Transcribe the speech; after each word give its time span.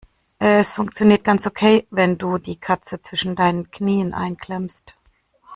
Es 0.39 0.73
funktioniert 0.73 1.23
ganz 1.23 1.45
okay, 1.45 1.85
wenn 1.91 2.17
du 2.17 2.39
die 2.39 2.55
Katze 2.59 3.01
zwischen 3.01 3.35
deinen 3.35 3.69
Knien 3.69 4.15
einklemmst. 4.15 4.97